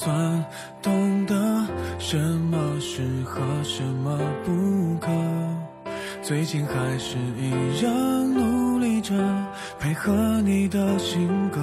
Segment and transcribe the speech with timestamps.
[0.00, 0.44] 算
[0.80, 1.34] 懂得
[1.98, 5.10] 什么适合，什么不可。
[6.22, 9.12] 最近还是一样努力着
[9.80, 11.60] 配合你的性格，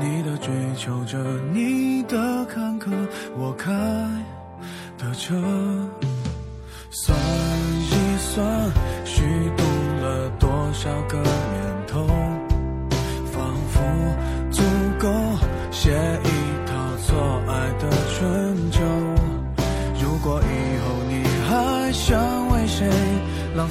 [0.00, 1.18] 你的追求着，
[1.52, 2.90] 你的坎坷，
[3.36, 3.70] 我开
[4.96, 5.34] 的车。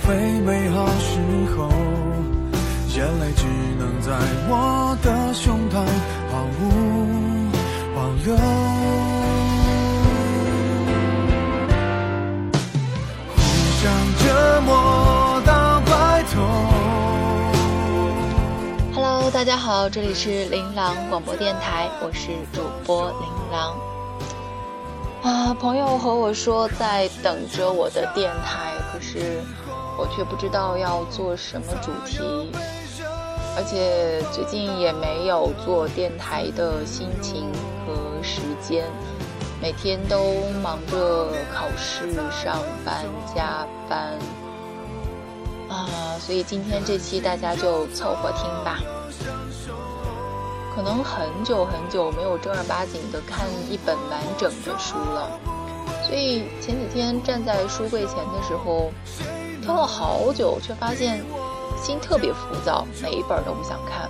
[0.04, 1.18] 浪费美好时
[1.56, 1.70] 候，
[2.90, 3.46] 眼泪只
[3.80, 4.12] 能在
[4.50, 5.78] 我的胸膛
[6.30, 6.62] 毫无
[7.96, 8.36] 保留。
[13.34, 13.40] 互
[13.80, 13.84] 相
[14.20, 16.42] 折磨到白头。
[18.94, 23.20] Hello，大家好，这里是琳琅广播电台，我是主播琳
[23.54, 23.74] 琅。
[25.24, 29.42] 啊，朋友和我说在等着我的电台，可是
[29.98, 32.20] 我却不知道要做什么主题，
[33.56, 37.52] 而且最近也没有做电台的心情
[37.86, 38.86] 和时间，
[39.62, 44.18] 每天都忙着考试、上班、加班。
[45.70, 48.80] 啊，所以今天这期大家就凑合听吧。
[50.76, 55.30] 可能很久很久没有正儿八经的看一本完整的书了，
[56.04, 58.92] 所以前几天站在书柜前的时候，
[59.64, 61.24] 挑了好久，却发现
[61.82, 64.10] 心特别浮躁，每一本都不想看。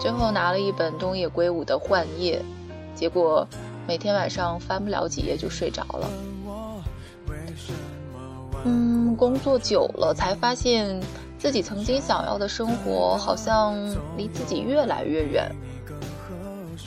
[0.00, 2.40] 最后拿了一本东野圭吾的《幻夜》，
[2.98, 3.44] 结果
[3.88, 6.10] 每天晚上翻不了几页就睡着了。
[8.64, 11.00] 嗯，工作久了才发现
[11.38, 13.74] 自己曾经想要的生活好像
[14.16, 15.50] 离自己越来越远，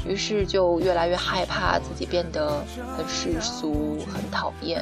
[0.06, 2.64] 于是就越来越害怕自己变得
[2.96, 4.82] 很世俗、很讨厌。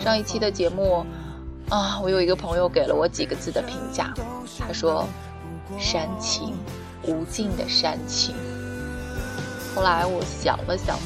[0.00, 1.04] 上一期的节目
[1.70, 4.12] 啊，我有一个朋友给了我几个字的评价，
[4.58, 5.06] 他说
[5.78, 6.54] ：“煽情，
[7.04, 8.34] 无尽的煽情。”
[9.74, 10.98] 后来我想了想，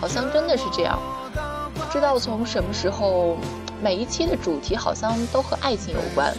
[0.00, 0.98] 好像真的是这样。
[1.74, 3.36] 不知道从什么时候。
[3.82, 6.32] 每一期的主题好像都和爱情有关，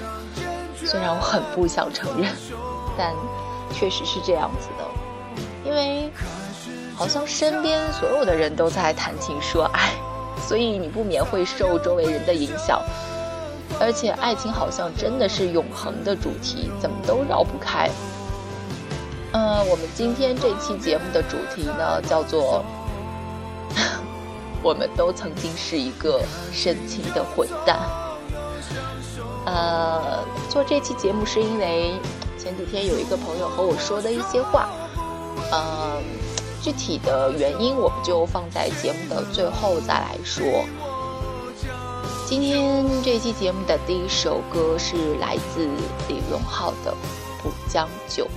[0.85, 2.31] 虽然我很不想承认，
[2.97, 3.13] 但
[3.73, 4.85] 确实是这样子的。
[5.65, 6.09] 因为
[6.95, 9.89] 好像身边所有的人都在谈情说爱，
[10.47, 12.81] 所以你不免会受周围人的影响。
[13.79, 17.89] 而且爱情好像真的是永恒的主题，怎么都绕不开。
[19.33, 22.63] 嗯，我们今天这期节目的主题呢，叫做。
[24.61, 26.21] 我们都曾经是一个
[26.53, 27.79] 深情的混蛋。
[29.45, 31.91] 呃，做这期节目是因为
[32.37, 34.69] 前几天有一个朋友和我说的一些话，
[35.51, 35.97] 呃，
[36.61, 40.45] 具体的原因我们就放在节目的最后再来说。
[42.33, 45.67] 今天这期节目的第一首歌是来自
[46.09, 46.91] 李荣浩的
[47.43, 48.27] 《不将就》。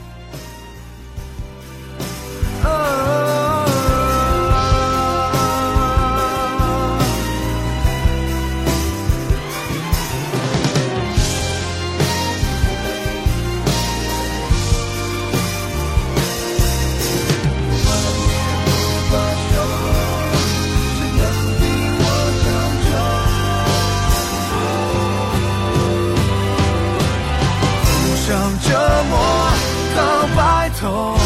[30.86, 31.25] 感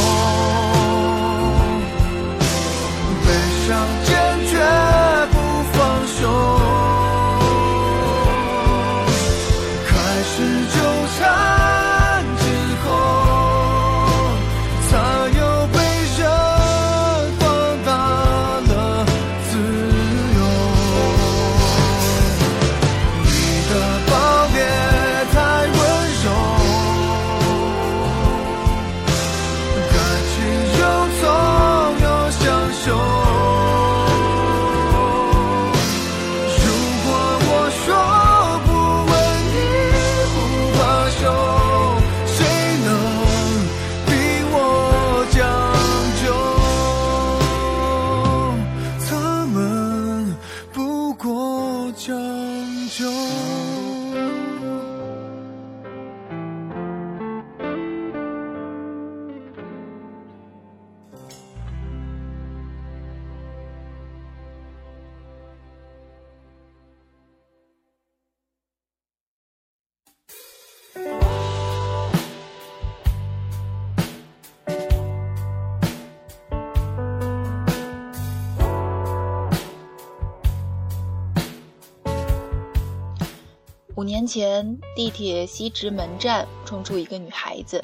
[84.10, 87.80] 年前，地铁西直门站冲出一个女孩子，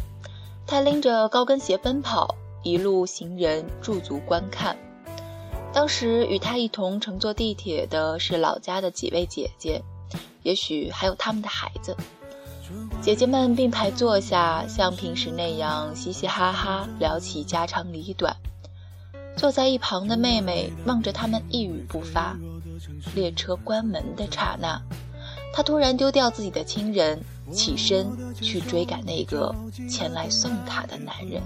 [0.67, 2.35] 她拎着高跟鞋奔跑，
[2.65, 4.77] 一路行人驻足观看。
[5.73, 9.81] 当时与她一同乘坐地铁的是老家的几位姐姐，
[10.43, 11.97] 也许还有他们的孩子。
[13.01, 18.35] 姐姐们并排坐下，像平时那样嘻嘻哈哈聊起家长里短。
[19.37, 22.37] 坐在一旁的妹妹望着他们一语不发。
[23.15, 24.83] 列车关门的刹那。
[25.57, 27.19] 他突然丢掉自己的亲人，
[27.51, 29.55] 起身去追赶那个
[29.89, 31.43] 前来送他的男人。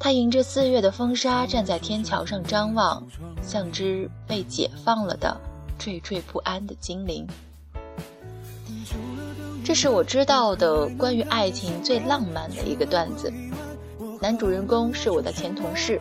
[0.00, 3.00] 他迎着四月的风沙，站在天桥上张望，
[3.40, 5.40] 像只被解放了的
[5.78, 7.24] 惴惴不安的精灵。
[9.64, 13.32] 这是我知道的关于爱情最浪漫的一个段子。
[14.20, 16.00] 男主人公是我的前同事，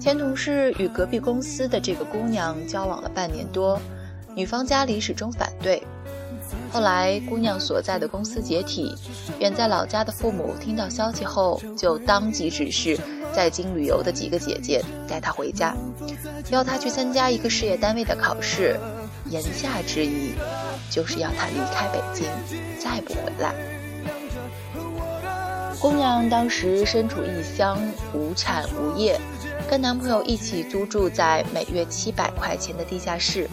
[0.00, 3.80] 前同事与隔壁公司的这个姑娘交往了半年多。
[4.36, 5.82] 女方家里始终反对，
[6.70, 8.94] 后来姑娘所在的公司解体，
[9.38, 12.98] 远在老家的父母听到消息后，就当即指示
[13.34, 15.74] 在京旅游的几个姐姐带她回家，
[16.50, 18.78] 要她去参加一个事业单位的考试，
[19.30, 20.34] 言下之意
[20.90, 22.26] 就是要她离开北京，
[22.78, 23.54] 再不回来。
[25.80, 27.78] 姑娘当时身处异乡，
[28.12, 29.18] 无产无业，
[29.70, 33.48] 跟男朋友一起租住在每月七百块钱的地下室。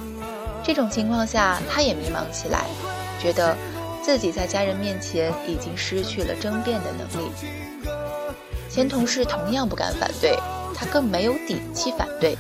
[0.64, 2.66] 这种情况下，他也迷茫起来，
[3.22, 3.56] 觉得
[4.02, 7.32] 自己在家人面前已经失去了争辩的能力。
[8.70, 10.38] 前同事同样不敢反对，
[10.74, 12.38] 他更没有底气反对。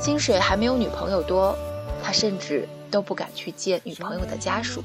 [0.00, 1.56] 薪水还没有女朋友多，
[2.02, 4.82] 他甚至都不敢去见女朋友的家属。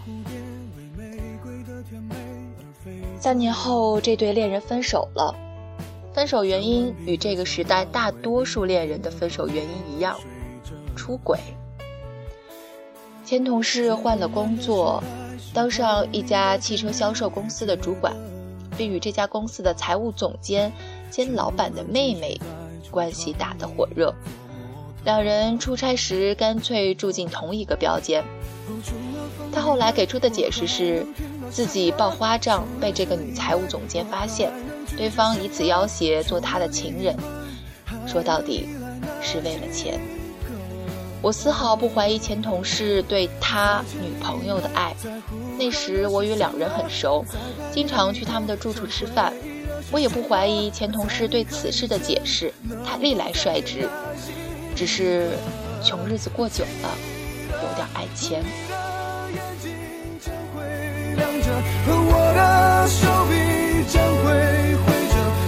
[3.19, 5.33] 三年后，这对恋人分手了。
[6.13, 10.15] 分手原因与这个时代大多数恋人的分手原因一样：
[10.95, 11.39] 出轨。
[13.27, 15.03] 前同事换了工作，
[15.53, 18.15] 当上一家汽车销售公司的主管，
[18.77, 20.71] 并与这家公司的财务总监
[21.11, 22.39] 兼老板的妹妹
[22.89, 24.15] 关系打得火热。
[25.03, 28.23] 两人出差时干脆住进同一个标间。
[29.51, 31.05] 他后来给出的解释是，
[31.49, 34.49] 自己报花账被这个女财务总监发现，
[34.95, 37.13] 对方以此要挟做他的情人，
[38.07, 38.69] 说到底
[39.21, 39.99] 是为了钱。
[41.21, 44.95] 我丝毫不怀疑前同事对他女朋友的爱。
[45.57, 47.25] 那时我与两人很熟，
[47.71, 49.33] 经常去他们的住处吃饭。
[49.91, 52.53] 我也不怀疑前同事对此事的解释，
[52.85, 53.87] 他历来率直。
[54.75, 55.29] 只是
[55.83, 56.89] 穷日子过久了，
[57.51, 58.43] 有点爱钱。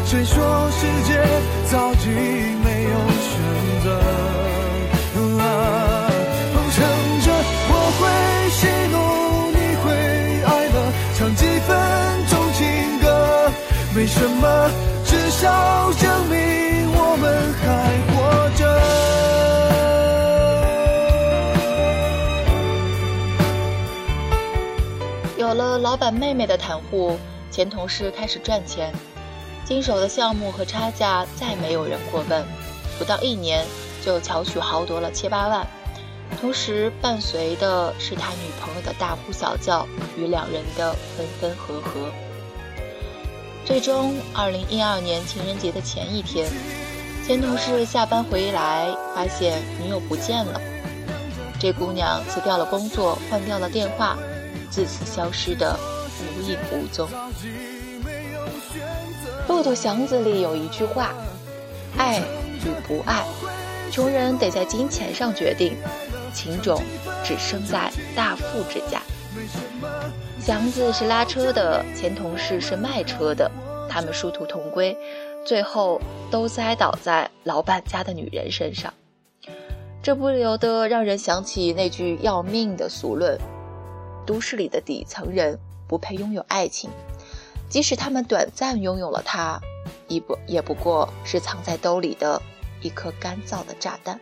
[0.06, 1.24] 谁说世界
[1.70, 2.59] 早已
[14.10, 14.72] 什么？
[15.06, 16.38] 至少证明
[16.92, 17.64] 我们还
[18.12, 18.62] 活着。
[25.38, 27.18] 有了老板妹妹的袒护，
[27.50, 28.92] 前同事开始赚钱，
[29.64, 32.44] 经手的项目和差价再没有人过问，
[32.98, 33.66] 不到一年
[34.04, 35.66] 就巧取豪夺了七八万，
[36.42, 39.88] 同时伴随的是他女朋友的大呼小叫
[40.18, 42.12] 与两人的分分合合。
[43.70, 46.50] 最终，二零一二年情人节的前一天，
[47.24, 50.60] 前同事下班回来，发现女友不见了。
[51.60, 54.18] 这姑娘辞掉了工作，换掉了电话，
[54.72, 55.80] 自此消失的
[56.18, 57.08] 无影无踪。
[59.48, 61.14] 骆驼祥子里有一句话
[61.96, 62.18] ：“爱
[62.66, 63.24] 与不爱，
[63.92, 65.78] 穷人得在金钱上决定，
[66.34, 66.82] 情种
[67.24, 69.00] 只生在大富之家。”
[70.50, 73.52] 祥子是拉车的，前同事是卖车的，
[73.88, 74.98] 他们殊途同归，
[75.46, 76.02] 最后
[76.32, 78.92] 都栽倒在老板家的女人身上。
[80.02, 83.38] 这不由得让人想起那句要命的俗论：
[84.26, 86.90] 都市里的底层人不配拥有爱情，
[87.70, 89.62] 即使他们短暂拥有了它，
[90.08, 92.42] 也不也不过是藏在兜里的
[92.82, 94.20] 一颗干燥的炸弹。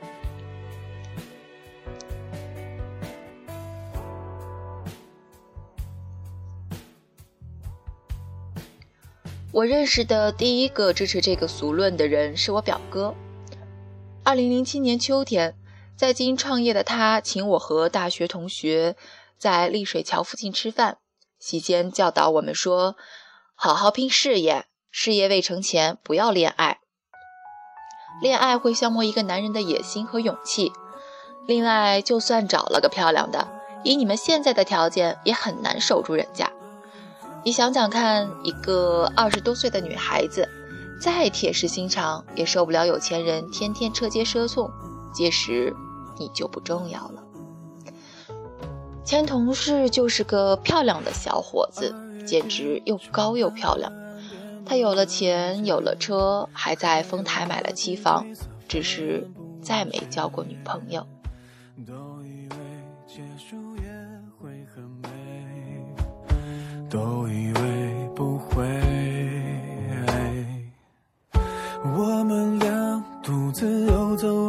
[9.58, 13.16] 我认识的第一个支持这个俗论的人是我表哥。
[14.24, 15.56] 二零零七年秋天，
[15.96, 18.96] 在京创业的他请我和大学同学
[19.40, 21.00] 在丽水桥附近吃饭，
[21.40, 22.98] 席间教导我们说
[23.58, 26.78] ：“好好拼事业，事业未成前不要恋爱。
[28.22, 30.72] 恋爱会消磨一个男人的野心和勇气。
[31.48, 33.48] 另外，就算找了个漂亮的，
[33.84, 36.52] 以你们现在的条件，也很难守住人家。
[37.48, 40.50] 你想想看，一个二十多岁的女孩子，
[41.00, 44.70] 再铁石心肠，也受不了有钱人天天车接车送。
[45.14, 45.74] 届时，
[46.18, 47.24] 你就不重要了。
[49.06, 53.94] 前同事就是个漂亮的小伙子，简直又高又漂亮。
[54.66, 58.28] 他有了钱，有了车，还在丰台买了期房，
[58.68, 59.26] 只是
[59.62, 61.08] 再没交过女朋友。
[61.88, 61.94] 都
[62.26, 62.58] 以为
[63.08, 63.84] 结束也
[64.38, 65.77] 会很美
[66.90, 68.64] 都以为不会，
[71.84, 74.47] 我们俩独自游走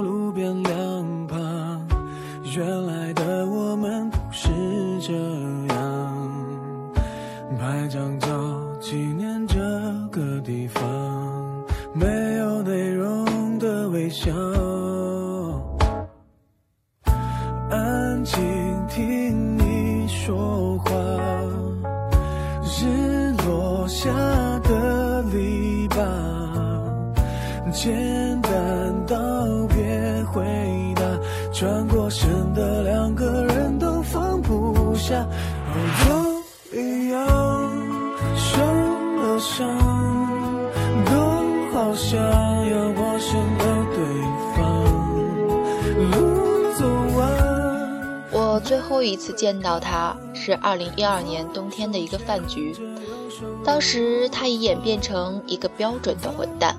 [48.99, 50.17] 后一次见到他。
[50.35, 52.75] 是二零一二年冬天的一个饭局，
[53.64, 56.76] 当时他已演变成一个标准的混蛋，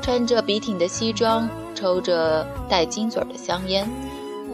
[0.00, 3.86] 穿着笔挺的西装，抽着带金嘴的香烟，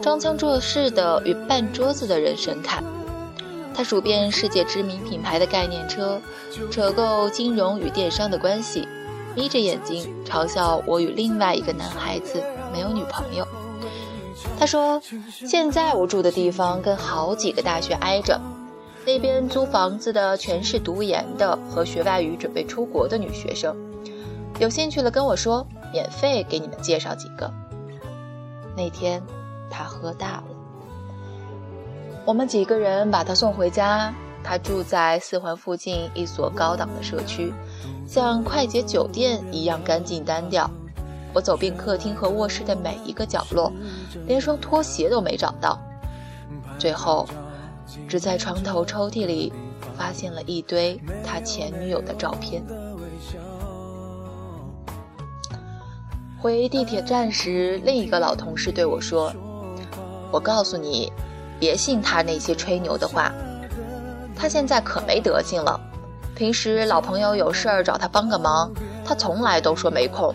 [0.01, 2.83] 装腔作势的与半桌子的人神侃。
[3.73, 6.19] 他数遍世界知名品牌的概念车，
[6.69, 8.85] 扯够金融与电商的关系，
[9.35, 13.47] 眯着眼睛嘲笑我与另外一个男孩子没有女朋友。
[14.59, 18.39] 他说：“现在我住的地方跟好几个大学挨着，
[19.05, 23.75] 那边租房子的全是读研的和学外语准备出国的女学生。
[24.59, 27.51] 有兴趣了跟我说，免费给你们介绍几个。”
[28.75, 29.21] 那天
[29.69, 30.43] 他喝大了，
[32.25, 34.13] 我们几个人把他送回家。
[34.41, 37.53] 他住在四环附近一所高档的社区，
[38.07, 40.71] 像快捷酒店一样干净单调。
[41.33, 43.71] 我走遍客厅和卧室的每一个角落，
[44.25, 45.79] 连双拖鞋都没找到。
[46.77, 47.27] 最后，
[48.07, 49.53] 只在床头抽屉里
[49.97, 52.63] 发现了一堆他前女友的照片。
[56.41, 59.31] 回地铁站时，另一个老同事对我说
[60.31, 61.11] ：“我告诉你，
[61.59, 63.31] 别信他那些吹牛的话。
[64.35, 65.79] 他现在可没德行了。
[66.33, 68.71] 平时老朋友有事儿找他帮个忙，
[69.03, 70.33] 他从来都说没空。”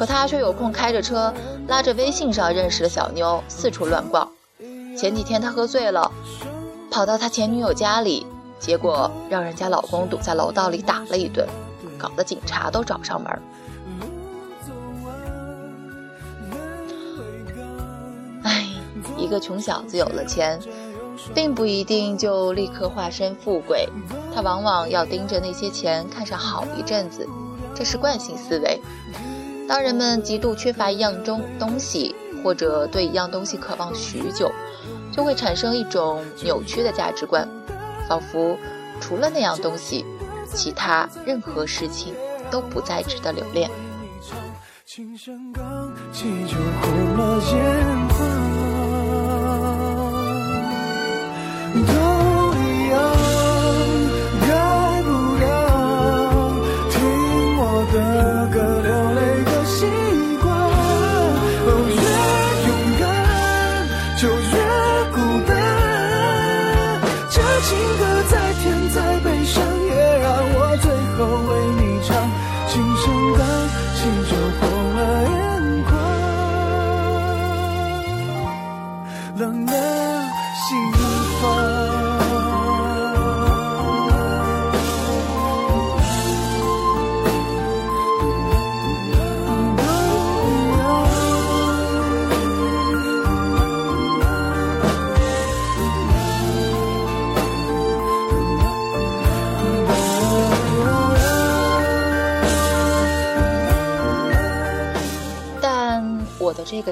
[0.00, 1.30] 可他却有空开着车，
[1.68, 4.26] 拉着微信上认识的小妞四处乱逛。
[4.96, 6.10] 前几天他喝醉了，
[6.90, 8.26] 跑到他前女友家里，
[8.58, 11.46] 结果让人家老公堵在楼道里打了一顿，
[11.98, 13.42] 搞得警察都找上门。
[18.42, 18.64] 唉，
[19.18, 20.58] 一个穷小子有了钱，
[21.34, 23.86] 并不一定就立刻化身富贵，
[24.34, 27.28] 他往往要盯着那些钱看上好一阵子，
[27.74, 28.80] 这是惯性思维。
[29.70, 32.12] 当人们极度缺乏一样中东西，
[32.42, 34.50] 或者对一样东西渴望许久，
[35.12, 37.48] 就会产生一种扭曲的价值观，
[38.08, 38.58] 仿佛
[39.00, 40.04] 除了那样东西，
[40.52, 42.12] 其他任何事情
[42.50, 43.70] 都不再值得留恋。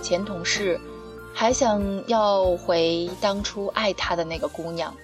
[0.08, 0.80] 前同事
[1.34, 4.96] 还想要回当初爱他的那个姑娘，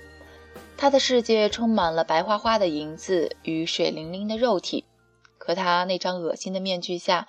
[0.78, 4.86] 他的世界充满了白花花的银子与水灵灵的肉体，
[5.36, 7.28] 可他那张恶心的面具下，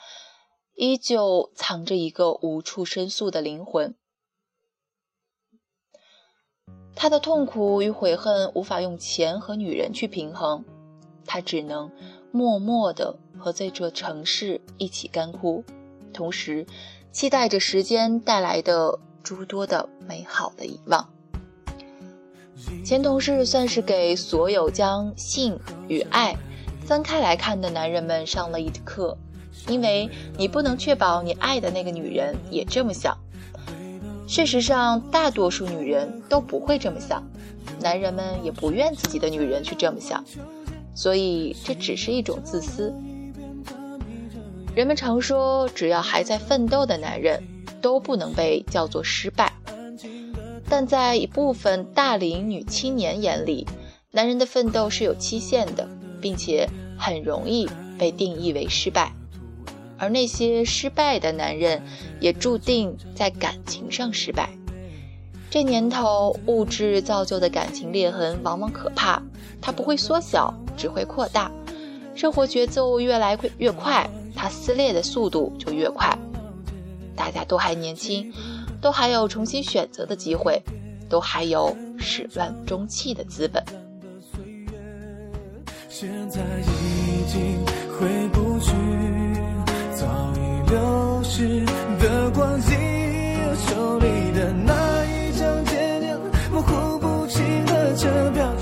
[0.74, 3.94] 依旧藏着一个无处申诉的灵魂。
[6.96, 10.64] 他的痛苦与悔恨无法用钱和女人去平衡，
[11.26, 11.92] 他只能
[12.32, 15.66] 默默地和这座城市一起干枯，
[16.14, 16.66] 同时
[17.16, 21.08] 期待着时间带来的诸多的美好的遗忘。
[22.84, 25.58] 前同事算是给所有将性
[25.88, 26.36] 与爱
[26.86, 29.18] 分开来看的男人们上了一课，
[29.70, 33.18] 因为你不能确保你爱的那个女人也这么想。
[34.28, 37.24] 事实上，大多数女人都不会这么想，
[37.80, 40.22] 男人们也不愿自己的女人去这么想，
[40.94, 42.94] 所以这只是一种自私。
[44.76, 47.42] 人们常说，只要还在奋斗的男人，
[47.82, 49.54] 都不能被叫做失败。
[50.68, 53.66] 但在一部分大龄女青年眼里，
[54.12, 55.88] 男人的奋斗是有期限的，
[56.20, 56.68] 并且
[56.98, 59.14] 很容易被定义为失败。
[59.98, 61.82] 而那些失败的男人，
[62.20, 64.50] 也注定在感情上失败。
[65.50, 69.24] 这年头，物质造就的感情裂痕往往可怕，
[69.62, 71.50] 它不会缩小，只会扩大。
[72.14, 76.18] 生活节奏越来越快，它撕裂的速度就越快。
[77.16, 78.32] 大家都还年轻，
[78.82, 80.62] 都还有重新选择的机会，
[81.10, 83.64] 都还有始乱终弃的资本。
[85.90, 87.66] 现在已经
[87.98, 88.72] 回不去。
[89.94, 91.66] 早已流逝
[92.00, 92.76] 的光景，
[93.66, 96.20] 手里的那一张渐渐
[96.52, 98.54] 模糊不清的车票，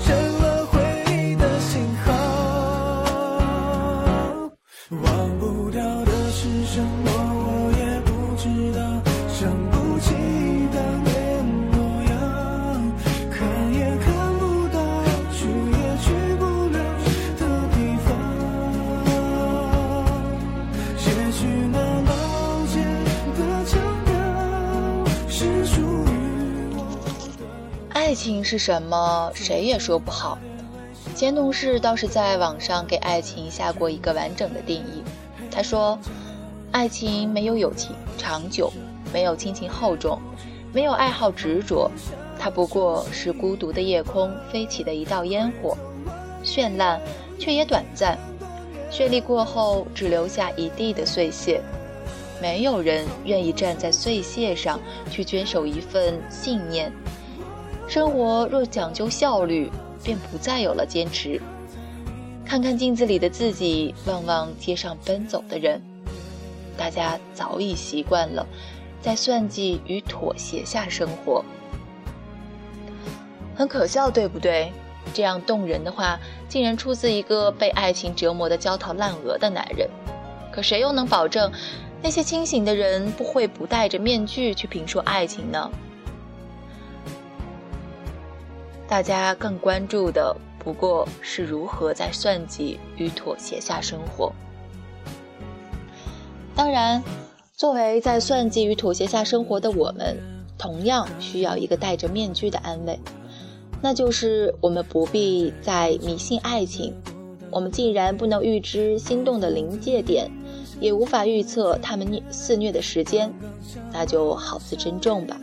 [28.44, 29.32] 是什么？
[29.34, 30.38] 谁也说不好。
[31.14, 35.02] 前同事倒是在网上给爱情下过一个完整的定义。
[35.50, 35.98] 他说
[36.72, 38.72] ：“爱情没有友情长久，
[39.12, 40.20] 没有亲情厚重，
[40.72, 41.90] 没有爱好执着，
[42.38, 45.76] 它不过是孤独的夜空飞起的一道烟火，
[46.44, 47.00] 绚烂
[47.38, 48.18] 却也短暂。
[48.90, 51.60] 绚丽过后，只留下一地的碎屑。
[52.42, 54.80] 没有人愿意站在碎屑上
[55.10, 56.92] 去坚守一份信念。
[57.86, 59.70] 生活若讲究效率，
[60.02, 61.40] 便不再有了坚持。
[62.44, 65.80] 看看镜子里的自己，望望街上奔走的人，
[66.76, 68.46] 大家早已习惯了
[69.00, 71.44] 在算计与妥协下生活。
[73.54, 74.72] 很可笑，对不对？
[75.12, 76.18] 这样动人的话，
[76.48, 79.88] 竟然出自一个被爱情折磨得焦头烂额的男人。
[80.50, 81.52] 可谁又能保证
[82.02, 85.70] 那些清醒的人不会不戴着面具去评说爱情呢？
[88.94, 94.32] 大家更关注的不过是如何在算计与妥协下生活。
[96.54, 97.02] 当然，
[97.56, 100.16] 作为在算计与妥协下生活的我们，
[100.56, 102.96] 同样需要一个戴着面具的安慰。
[103.82, 106.94] 那就是我们不必再迷信爱情。
[107.50, 110.30] 我们既然不能预知心动的临界点，
[110.78, 113.34] 也无法预测他们虐肆虐的时间，
[113.92, 115.36] 那就好自珍重吧。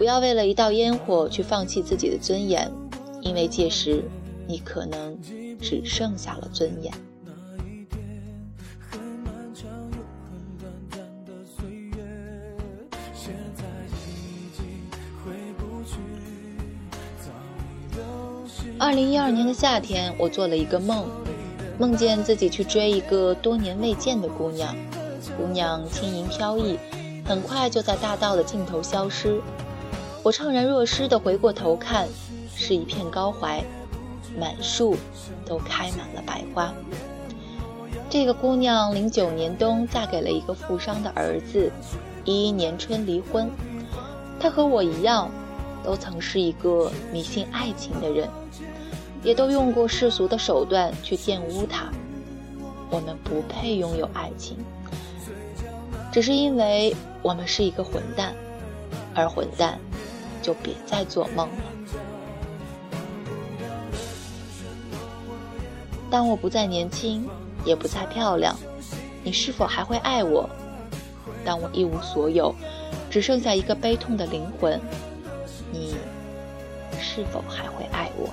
[0.00, 2.72] 不要为了一道烟火去放弃自己的尊严，
[3.20, 4.02] 因为届时
[4.48, 5.14] 你可能
[5.60, 6.90] 只剩下了尊严。
[18.78, 21.04] 二零一二年的夏天，我做了一个梦，
[21.78, 24.74] 梦见自己去追一个多年未见的姑娘。
[25.36, 26.78] 姑娘轻盈飘逸，
[27.26, 29.42] 很快就在大道的尽头消失。
[30.22, 32.06] 我怅然若失地回过头看，
[32.54, 33.64] 是一片高槐，
[34.38, 34.96] 满树
[35.46, 36.72] 都开满了白花。
[38.10, 41.70] 这个姑娘零九年冬嫁给了一个富商的儿子，
[42.24, 43.50] 一一年春离婚。
[44.38, 45.30] 她和我一样，
[45.82, 48.28] 都曾是一个迷信爱情的人。
[49.22, 51.90] 也都用过世俗的手段去玷污它。
[52.88, 54.56] 我们不配拥有爱情，
[56.10, 58.34] 只是因为我们是一个混蛋，
[59.14, 59.78] 而混蛋
[60.42, 61.54] 就别再做梦了。
[66.10, 67.28] 当我不再年轻，
[67.64, 68.56] 也不再漂亮，
[69.22, 70.48] 你是否还会爱我？
[71.44, 72.54] 当我一无所有，
[73.08, 74.80] 只剩下一个悲痛的灵魂，
[75.72, 75.94] 你
[77.00, 78.28] 是否还会爱我？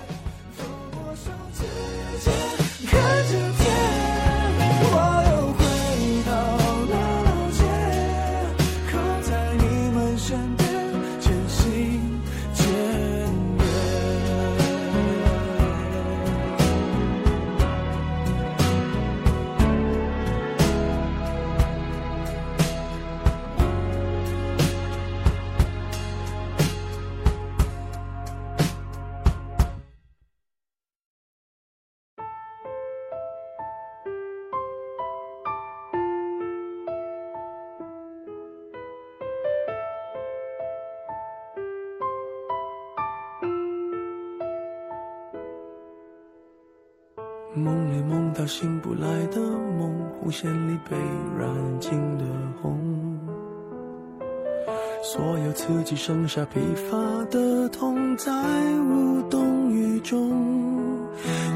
[47.54, 50.96] 梦里梦到醒不来的梦，红线里被
[51.40, 52.24] 染尽的
[52.62, 52.78] 红。
[55.02, 56.98] 所有刺激剩下疲乏
[57.32, 58.32] 的痛，在
[58.80, 60.30] 无动于衷。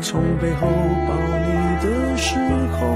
[0.01, 0.67] 从背后
[1.08, 2.39] 抱你的时
[2.71, 2.88] 候，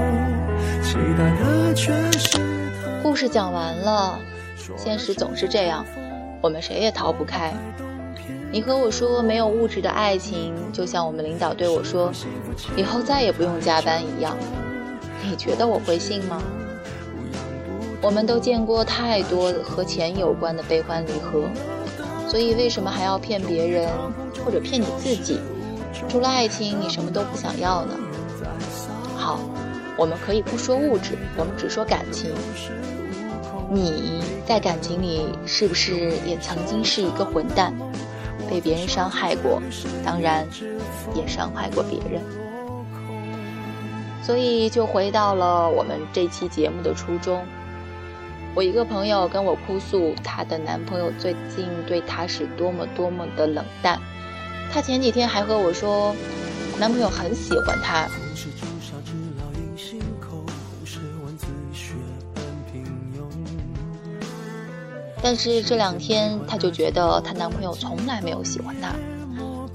[0.82, 3.02] 期待的却是他。
[3.02, 4.18] 故事讲完了，
[4.76, 5.84] 现实总是这样，
[6.40, 7.52] 我们谁也逃不开。
[8.52, 12.10] 你和我说没有物质的爱情，就像我们领导对我说
[12.76, 14.36] 以后再也不用加班一样。
[15.22, 16.42] 你觉得我会信吗？
[18.00, 21.42] 我们都见过太多和钱有关的悲欢离合，
[22.28, 23.90] 所以为什么还要骗别人
[24.44, 25.40] 或者骗你自己？
[26.08, 27.94] 除了爱情，你什么都不想要呢？
[29.16, 29.40] 好，
[29.96, 32.30] 我们可以不说物质，我们只说感情。
[33.68, 37.74] 你在感情里是不是也曾经是一个混蛋？
[38.48, 39.60] 被别人伤害过，
[40.04, 40.46] 当然
[41.14, 42.22] 也伤害过别人，
[44.22, 47.44] 所以就回到了我们这期节目的初衷。
[48.54, 54.00] 我一个朋友跟我哭诉，她的男朋友最近对她是多么多么的冷淡。
[54.72, 56.14] 她前几天还和我说，
[56.78, 58.08] 男朋友很喜欢她。
[65.28, 68.94] 但是这两天，她就觉得她男朋友从来没有喜欢她，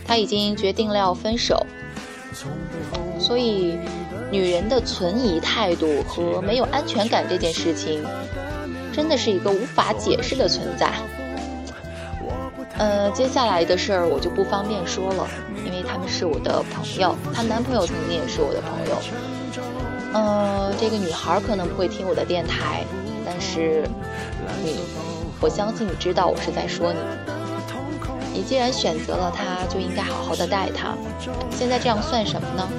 [0.08, 1.66] 她已经决定了要分手。
[3.20, 3.78] 所以，
[4.32, 8.02] 女人的存疑态度和没有安全感这件事情，
[8.94, 10.90] 真的是一个无法解释的存在。
[12.78, 15.28] 呃，接下来的事儿我就不方便说了，
[15.66, 18.98] 因为他们是我的朋友，她男朋友曾经也是我的朋友。
[20.14, 22.86] 呃，这个女孩可能不会听我的电台，
[23.26, 23.84] 但是
[24.64, 24.80] 你。
[25.42, 27.00] 我相信你知道我是在说你。
[28.34, 30.96] 你既然选择了他，就应该好好的待他。
[31.52, 32.70] 现在这样算什么呢？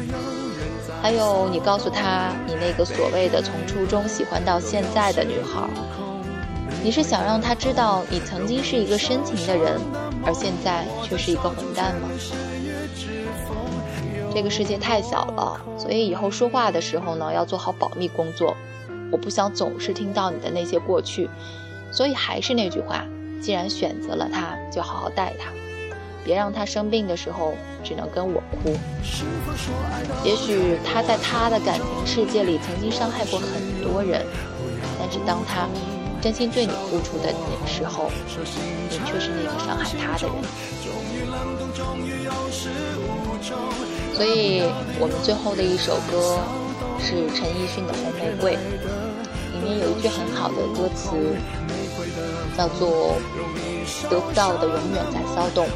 [1.03, 5.69] 还有，你告诉他，你那个所谓的从初中喜欢到现在的女孩，
[6.83, 9.81] 你是想让他知道你曾经是一个深情的人，
[10.25, 12.09] 而现在却是一个混蛋吗？
[14.33, 18.57] 这个世界太小了，所以以后说话的时候呢，要做好保密工作。
[19.11, 21.29] 我不想总是听到你的那些过去。
[21.93, 23.05] 所以还是那句话，
[23.41, 25.51] 既然选择了他，就好好待他，
[26.25, 28.75] 别让他生病的时候只能跟我哭。
[30.25, 33.49] 也许他在他的感情世界里曾经伤害过很
[33.83, 34.25] 多人，
[34.99, 35.69] 但是当他
[36.23, 37.29] 真心对你付出的
[37.67, 38.11] 时候，
[38.89, 40.35] 你却是那个伤害他的人。
[44.15, 44.63] 所以
[45.01, 46.39] 我们最后的一首歌
[46.99, 48.53] 是陈奕迅的《红玫瑰》，
[49.53, 51.37] 里面有一句很好的歌词。
[52.57, 53.17] 叫做
[54.11, 55.67] 得不到的永远在骚动，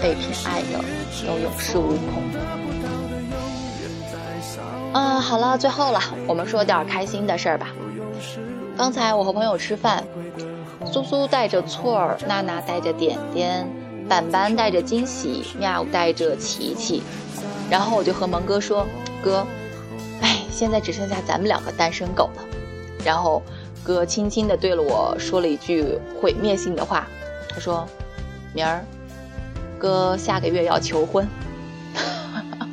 [0.00, 0.78] 被偏爱的
[1.26, 2.22] 都有恃无恐。
[4.92, 7.68] 啊，好了，最后了，我们说点开心的事儿吧。
[8.76, 10.02] 刚才我和朋友吃饭，
[10.84, 13.68] 苏苏带着错儿，娜娜带着点点，
[14.08, 17.02] 板板带着惊喜，妙带着琪琪，
[17.70, 18.84] 然后我就和蒙哥说
[19.22, 19.46] ：“哥，
[20.20, 22.44] 哎，现在只剩下咱们两个单身狗了。”
[23.04, 23.40] 然后。
[23.82, 27.06] 哥轻轻地对了我说了一句毁灭性的话，
[27.48, 27.86] 他说
[28.54, 28.84] ：“明儿，
[29.78, 31.26] 哥下个月要求婚。”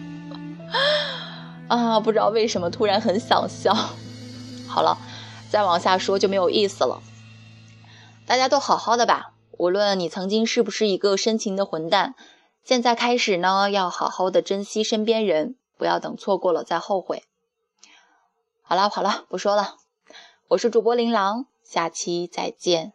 [1.70, 3.74] 啊，不知道为什么突然很想笑。
[4.68, 4.98] 好了，
[5.50, 7.02] 再往下说就没有意思了。
[8.26, 12.16] 大家都好好的吧，无论你曾经是不是一个深情的混蛋，
[12.64, 17.24] 现在开始呢，要好好的珍惜身边人，不要等错过了再后悔。
[18.62, 19.78] 好了好了，不说了。
[20.52, 22.94] 我是主播琳琅，下期再见。